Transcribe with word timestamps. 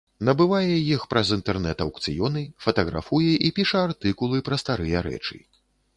Набывае 0.27 0.75
іх 0.95 1.03
праз 1.11 1.27
інтэрнэт-аўкцыёны, 1.35 2.41
фатаграфуе 2.67 3.33
і 3.49 3.53
піша 3.61 3.79
артыкулы 3.89 4.37
пра 4.49 4.61
старыя 4.63 4.97
рэчы. 5.11 5.37